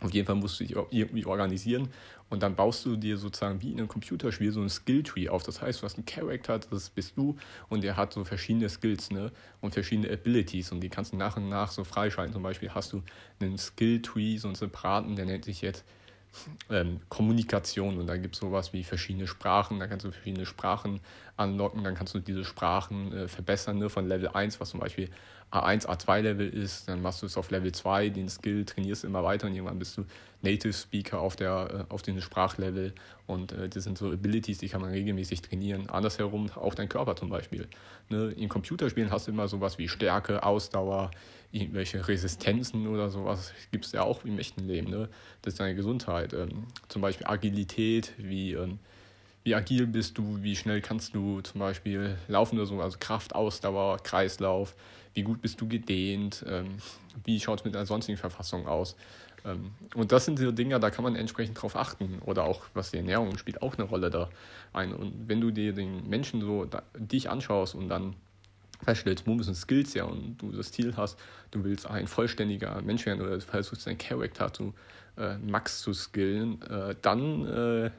Auf 0.00 0.12
jeden 0.12 0.26
Fall 0.26 0.36
musst 0.36 0.58
du 0.58 0.64
dich 0.64 0.76
irgendwie 0.90 1.26
organisieren. 1.26 1.88
Und 2.30 2.42
dann 2.42 2.56
baust 2.56 2.86
du 2.86 2.96
dir 2.96 3.18
sozusagen 3.18 3.60
wie 3.60 3.72
in 3.72 3.78
einem 3.78 3.88
Computerspiel 3.88 4.52
so 4.52 4.62
ein 4.62 4.70
Skilltree 4.70 5.28
auf. 5.28 5.42
Das 5.42 5.60
heißt, 5.60 5.82
du 5.82 5.84
hast 5.84 5.96
einen 5.96 6.06
Character, 6.06 6.58
das 6.58 6.88
bist 6.88 7.16
du. 7.16 7.36
Und 7.68 7.84
der 7.84 7.96
hat 7.96 8.14
so 8.14 8.24
verschiedene 8.24 8.68
Skills 8.70 9.10
ne? 9.10 9.30
und 9.60 9.74
verschiedene 9.74 10.10
Abilities. 10.10 10.72
Und 10.72 10.80
die 10.80 10.88
kannst 10.88 11.12
du 11.12 11.16
nach 11.16 11.36
und 11.36 11.48
nach 11.48 11.70
so 11.70 11.84
freischalten. 11.84 12.32
Zum 12.32 12.42
Beispiel 12.42 12.70
hast 12.70 12.94
du 12.94 13.02
einen 13.38 13.58
Skilltree, 13.58 14.38
so 14.38 14.48
einen 14.48 14.54
separaten, 14.54 15.14
der 15.14 15.26
nennt 15.26 15.44
sich 15.44 15.60
jetzt 15.60 15.84
ähm, 16.70 17.00
Kommunikation. 17.08 17.98
Und 17.98 18.06
da 18.06 18.16
gibt 18.16 18.34
es 18.34 18.40
sowas 18.40 18.72
wie 18.72 18.84
verschiedene 18.84 19.26
Sprachen, 19.26 19.78
da 19.78 19.86
kannst 19.86 20.04
du 20.04 20.10
verschiedene 20.10 20.46
Sprachen 20.46 21.00
anlocken, 21.36 21.84
dann 21.84 21.94
kannst 21.94 22.14
du 22.14 22.20
diese 22.20 22.44
Sprachen 22.44 23.12
äh, 23.12 23.28
verbessern, 23.28 23.78
ne, 23.78 23.90
von 23.90 24.08
Level 24.08 24.28
1, 24.28 24.60
was 24.60 24.70
zum 24.70 24.80
Beispiel 24.80 25.10
A1, 25.52 25.86
A2-Level 25.86 26.48
ist, 26.48 26.88
dann 26.88 27.02
machst 27.02 27.20
du 27.20 27.26
es 27.26 27.36
auf 27.36 27.50
Level 27.50 27.72
2, 27.72 28.08
den 28.08 28.28
Skill 28.30 28.64
trainierst 28.64 29.04
immer 29.04 29.22
weiter 29.22 29.46
und 29.46 29.54
irgendwann 29.54 29.78
bist 29.78 29.98
du 29.98 30.04
Native 30.40 30.72
Speaker 30.72 31.20
auf, 31.20 31.36
der, 31.36 31.86
äh, 31.90 31.92
auf 31.92 32.00
dem 32.00 32.20
Sprachlevel 32.20 32.94
und 33.26 33.52
äh, 33.52 33.68
das 33.68 33.84
sind 33.84 33.98
so 33.98 34.10
Abilities, 34.10 34.58
die 34.58 34.68
kann 34.68 34.80
man 34.80 34.90
regelmäßig 34.90 35.42
trainieren. 35.42 35.90
Andersherum 35.90 36.50
auch 36.54 36.74
dein 36.74 36.88
Körper 36.88 37.16
zum 37.16 37.28
Beispiel. 37.28 37.68
Ne? 38.08 38.32
In 38.36 38.48
Computerspielen 38.48 39.10
hast 39.10 39.26
du 39.26 39.32
immer 39.32 39.46
sowas 39.46 39.76
wie 39.76 39.88
Stärke, 39.88 40.42
Ausdauer, 40.42 41.10
irgendwelche 41.52 42.08
Resistenzen 42.08 42.86
oder 42.86 43.10
sowas 43.10 43.52
gibt 43.70 43.84
es 43.84 43.92
ja 43.92 44.02
auch 44.02 44.24
im 44.24 44.38
echten 44.38 44.66
Leben. 44.66 44.90
Ne? 44.90 45.10
Das 45.42 45.54
ist 45.54 45.60
deine 45.60 45.74
Gesundheit. 45.74 46.32
Ähm, 46.32 46.64
zum 46.88 47.02
Beispiel 47.02 47.26
Agilität, 47.26 48.14
wie, 48.16 48.54
ähm, 48.54 48.78
wie 49.44 49.54
agil 49.54 49.86
bist 49.86 50.16
du, 50.16 50.42
wie 50.42 50.56
schnell 50.56 50.80
kannst 50.80 51.14
du 51.14 51.42
zum 51.42 51.60
Beispiel 51.60 52.16
laufen 52.28 52.56
oder 52.56 52.66
so, 52.66 52.80
also 52.80 52.96
Kraft, 52.98 53.34
Ausdauer, 53.34 53.98
Kreislauf, 53.98 54.74
wie 55.14 55.22
gut 55.22 55.42
bist 55.42 55.60
du 55.60 55.68
gedehnt, 55.68 56.44
ähm, 56.48 56.76
wie 57.24 57.40
schaut 57.40 57.60
es 57.60 57.64
mit 57.64 57.74
deiner 57.74 57.86
sonstigen 57.86 58.18
Verfassung 58.18 58.66
aus. 58.66 58.96
Ähm, 59.44 59.72
und 59.94 60.12
das 60.12 60.24
sind 60.24 60.38
so 60.38 60.52
Dinge, 60.52 60.78
da 60.80 60.90
kann 60.90 61.04
man 61.04 61.16
entsprechend 61.16 61.60
drauf 61.60 61.76
achten. 61.76 62.20
Oder 62.24 62.44
auch, 62.44 62.62
was 62.74 62.90
die 62.90 62.98
Ernährung 62.98 63.36
spielt 63.38 63.62
auch 63.62 63.76
eine 63.76 63.84
Rolle 63.84 64.10
da 64.10 64.28
ein. 64.72 64.92
Und 64.94 65.28
wenn 65.28 65.40
du 65.40 65.50
dir 65.50 65.72
den 65.72 66.08
Menschen 66.08 66.40
so 66.40 66.64
da, 66.64 66.82
dich 66.94 67.28
anschaust 67.30 67.74
und 67.74 67.88
dann 67.88 68.14
feststellst, 68.84 69.26
wo 69.26 69.34
müssen 69.34 69.54
Skills 69.54 69.94
ja 69.94 70.04
und 70.04 70.38
du 70.38 70.50
das 70.50 70.72
Ziel 70.72 70.94
hast, 70.96 71.18
du 71.52 71.62
willst 71.64 71.86
ein 71.86 72.06
vollständiger 72.06 72.80
Mensch 72.82 73.06
werden 73.06 73.20
oder 73.20 73.40
versuchst 73.40 73.86
deinen 73.86 73.98
Charakter 73.98 74.52
zu 74.52 74.74
äh, 75.16 75.36
max 75.38 75.82
zu 75.82 75.92
skillen, 75.92 76.62
äh, 76.62 76.94
dann 77.02 77.46
äh, 77.46 77.90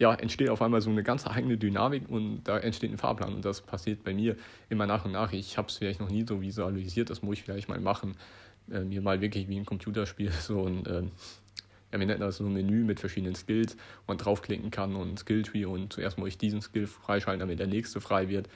ja, 0.00 0.14
entsteht 0.14 0.48
auf 0.48 0.62
einmal 0.62 0.80
so 0.80 0.90
eine 0.90 1.02
ganz 1.02 1.26
eigene 1.26 1.58
Dynamik 1.58 2.08
und 2.08 2.42
da 2.44 2.58
entsteht 2.58 2.90
ein 2.90 2.96
Fahrplan 2.96 3.34
und 3.34 3.44
das 3.44 3.60
passiert 3.60 4.02
bei 4.02 4.14
mir 4.14 4.34
immer 4.70 4.86
nach 4.86 5.04
und 5.04 5.12
nach. 5.12 5.32
Ich 5.32 5.58
habe 5.58 5.68
es 5.68 5.76
vielleicht 5.76 6.00
noch 6.00 6.08
nie 6.08 6.24
so 6.26 6.40
visualisiert, 6.40 7.10
das 7.10 7.22
muss 7.22 7.36
ich 7.36 7.42
vielleicht 7.44 7.68
mal 7.68 7.78
machen, 7.80 8.16
äh, 8.72 8.80
mir 8.80 9.02
mal 9.02 9.20
wirklich 9.20 9.46
wie 9.48 9.60
ein 9.60 9.66
Computerspiel 9.66 10.32
so 10.40 10.66
ein 10.66 10.86
äh, 10.86 11.02
ja, 11.92 11.98
wir 11.98 12.06
nennen 12.06 12.20
das 12.20 12.38
so 12.38 12.46
ein 12.46 12.52
Menü 12.52 12.84
mit 12.84 12.98
verschiedenen 12.98 13.34
Skills, 13.34 13.76
wo 14.06 14.12
man 14.12 14.18
draufklicken 14.18 14.70
kann 14.70 14.96
und 14.96 15.18
Skilltree 15.18 15.66
und 15.66 15.92
zuerst 15.92 16.16
muss 16.16 16.28
ich 16.28 16.38
diesen 16.38 16.62
Skill 16.62 16.86
freischalten, 16.86 17.40
damit 17.40 17.58
der 17.58 17.66
nächste 17.66 18.00
frei 18.00 18.28
wird 18.28 18.48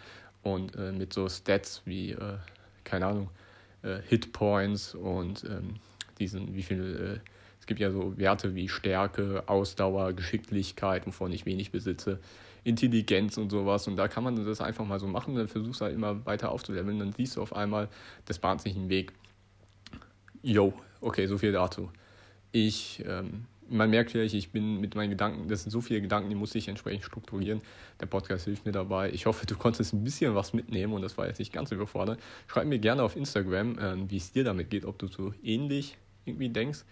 und 0.43 0.75
äh, 0.77 0.93
mit 0.93 1.13
so 1.13 1.29
Stats 1.29 1.83
wie, 1.85 2.13
äh, 2.13 2.39
keine 2.85 3.07
Ahnung, 3.07 3.29
äh, 3.83 3.99
Hitpoints 4.09 4.95
und 4.95 5.45
ähm, 5.45 5.75
diesen, 6.19 6.55
wie 6.55 6.63
viel, 6.63 7.21
äh, 7.21 7.31
es 7.65 7.67
gibt 7.67 7.81
ja 7.81 7.91
so 7.91 8.13
Werte 8.19 8.55
wie 8.55 8.69
Stärke, 8.69 9.45
Ausdauer, 9.47 10.13
Geschicklichkeit, 10.13 11.07
wovon 11.07 11.33
ich 11.33 11.47
wenig 11.47 11.71
besitze, 11.71 12.21
Intelligenz 12.63 13.39
und 13.39 13.49
sowas. 13.49 13.89
Und 13.89 13.97
da 13.97 14.07
kann 14.07 14.23
man 14.23 14.45
das 14.45 14.61
einfach 14.61 14.85
mal 14.85 15.01
so 15.01 15.07
machen, 15.07 15.35
dann 15.35 15.49
versuchst 15.49 15.81
du 15.81 15.87
halt 15.87 15.95
immer 15.95 16.27
weiter 16.27 16.53
aufzuleveln, 16.53 16.99
dann 16.99 17.13
siehst 17.13 17.37
du 17.37 17.41
auf 17.41 17.57
einmal, 17.57 17.89
das 18.27 18.39
bahnt 18.39 18.61
sich 18.61 18.77
einen 18.77 18.91
Weg. 18.91 19.15
Jo, 20.43 20.75
okay, 21.01 21.27
so 21.27 21.39
viel 21.39 21.53
dazu. 21.53 21.89
Ich 22.53 23.03
ähm, 23.09 23.47
man 23.71 23.89
merkt 23.89 24.11
vielleicht, 24.11 24.35
ich 24.35 24.51
bin 24.51 24.79
mit 24.79 24.95
meinen 24.95 25.09
Gedanken, 25.09 25.49
das 25.49 25.63
sind 25.63 25.71
so 25.71 25.81
viele 25.81 26.03
Gedanken, 26.03 26.29
die 26.29 26.35
muss 26.35 26.55
ich 26.55 26.69
entsprechend 26.69 27.03
strukturieren. 27.03 27.63
Der 27.99 28.05
Podcast 28.05 28.45
hilft 28.45 28.67
mir 28.67 28.73
dabei. 28.73 29.11
Ich 29.11 29.25
hoffe, 29.25 29.47
du 29.47 29.57
konntest 29.57 29.95
ein 29.95 30.05
bisschen 30.05 30.35
was 30.35 30.53
mitnehmen 30.53 30.93
und 30.93 31.01
das 31.01 31.17
war 31.17 31.27
jetzt 31.27 31.39
nicht 31.39 31.51
ganz 31.51 31.73
überfordert. 31.73 32.21
Schreib 32.47 32.67
mir 32.67 32.79
gerne 32.79 33.03
auf 33.03 33.17
Instagram, 33.17 33.79
ähm, 33.81 34.11
wie 34.11 34.19
es 34.19 34.33
dir 34.33 34.45
damit 34.45 34.69
geht, 34.69 34.85
ob 34.85 34.99
du 34.99 35.07
so 35.07 35.33
ähnlich 35.43 35.97
irgendwie 36.27 36.51
denkst. 36.51 36.85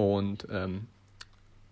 Und 0.00 0.46
ähm, 0.50 0.86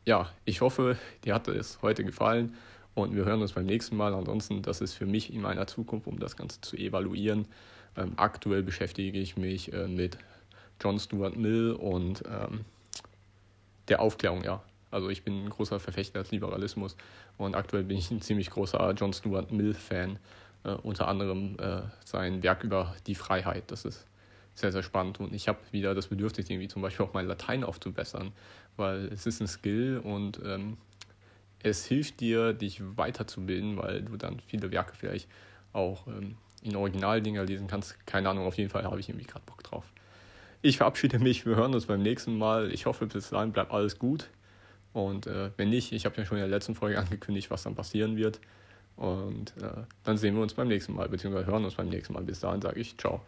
ja, 0.04 0.28
ich 0.44 0.60
hoffe, 0.60 0.98
dir 1.24 1.34
hat 1.34 1.48
es 1.48 1.80
heute 1.80 2.04
gefallen 2.04 2.56
und 2.94 3.16
wir 3.16 3.24
hören 3.24 3.40
uns 3.40 3.52
beim 3.52 3.64
nächsten 3.64 3.96
Mal. 3.96 4.12
Ansonsten, 4.12 4.60
das 4.60 4.82
ist 4.82 4.92
für 4.92 5.06
mich 5.06 5.32
in 5.32 5.40
meiner 5.40 5.66
Zukunft, 5.66 6.06
um 6.06 6.18
das 6.18 6.36
Ganze 6.36 6.60
zu 6.60 6.76
evaluieren. 6.76 7.48
Ähm, 7.96 8.12
aktuell 8.16 8.62
beschäftige 8.62 9.18
ich 9.18 9.38
mich 9.38 9.72
äh, 9.72 9.88
mit 9.88 10.18
John 10.78 10.98
Stuart 10.98 11.38
Mill 11.38 11.72
und 11.72 12.22
ähm, 12.28 12.66
der 13.88 14.02
Aufklärung, 14.02 14.44
ja. 14.44 14.62
Also 14.90 15.08
ich 15.08 15.22
bin 15.24 15.46
ein 15.46 15.48
großer 15.48 15.80
Verfechter 15.80 16.18
des 16.18 16.30
Liberalismus 16.30 16.98
und 17.38 17.54
aktuell 17.54 17.84
bin 17.84 17.96
ich 17.96 18.10
ein 18.10 18.20
ziemlich 18.20 18.50
großer 18.50 18.92
John 18.92 19.14
Stuart 19.14 19.52
Mill-Fan. 19.52 20.18
Äh, 20.64 20.72
unter 20.82 21.08
anderem 21.08 21.56
äh, 21.58 21.80
sein 22.04 22.42
Werk 22.42 22.62
über 22.62 22.94
die 23.06 23.14
Freiheit. 23.14 23.70
Das 23.70 23.86
ist 23.86 24.04
sehr, 24.58 24.72
sehr 24.72 24.82
spannend. 24.82 25.20
Und 25.20 25.32
ich 25.32 25.48
habe 25.48 25.58
wieder 25.70 25.94
das 25.94 26.08
Bedürfnis, 26.08 26.48
irgendwie 26.50 26.68
zum 26.68 26.82
Beispiel 26.82 27.06
auch 27.06 27.14
mein 27.14 27.26
Latein 27.26 27.64
aufzubessern, 27.64 28.32
weil 28.76 29.06
es 29.06 29.26
ist 29.26 29.40
ein 29.40 29.48
Skill 29.48 30.00
und 30.02 30.40
ähm, 30.44 30.76
es 31.62 31.84
hilft 31.84 32.20
dir, 32.20 32.52
dich 32.52 32.80
weiterzubilden, 32.96 33.76
weil 33.76 34.02
du 34.02 34.16
dann 34.16 34.40
viele 34.40 34.70
Werke 34.70 34.94
vielleicht 34.94 35.28
auch 35.72 36.06
ähm, 36.06 36.36
in 36.62 36.76
Originaldinger 36.76 37.44
lesen 37.44 37.66
kannst. 37.66 38.06
Keine 38.06 38.28
Ahnung, 38.28 38.46
auf 38.46 38.56
jeden 38.56 38.70
Fall 38.70 38.84
habe 38.84 39.00
ich 39.00 39.08
irgendwie 39.08 39.26
gerade 39.26 39.44
Bock 39.46 39.62
drauf. 39.62 39.84
Ich 40.60 40.78
verabschiede 40.78 41.18
mich, 41.18 41.46
wir 41.46 41.56
hören 41.56 41.74
uns 41.74 41.86
beim 41.86 42.02
nächsten 42.02 42.36
Mal. 42.36 42.72
Ich 42.72 42.86
hoffe, 42.86 43.06
bis 43.06 43.30
dahin 43.30 43.52
bleibt 43.52 43.72
alles 43.72 43.98
gut. 43.98 44.28
Und 44.92 45.26
äh, 45.26 45.50
wenn 45.56 45.70
nicht, 45.70 45.92
ich 45.92 46.04
habe 46.04 46.16
ja 46.16 46.24
schon 46.24 46.38
in 46.38 46.42
der 46.42 46.50
letzten 46.50 46.74
Folge 46.74 46.98
angekündigt, 46.98 47.50
was 47.50 47.62
dann 47.62 47.74
passieren 47.74 48.16
wird. 48.16 48.40
Und 48.96 49.56
äh, 49.62 49.84
dann 50.02 50.16
sehen 50.16 50.34
wir 50.34 50.42
uns 50.42 50.54
beim 50.54 50.66
nächsten 50.66 50.94
Mal, 50.94 51.08
beziehungsweise 51.08 51.46
hören 51.46 51.64
uns 51.64 51.76
beim 51.76 51.88
nächsten 51.88 52.14
Mal. 52.14 52.24
Bis 52.24 52.40
dahin 52.40 52.60
sage 52.60 52.80
ich 52.80 52.96
ciao. 52.98 53.20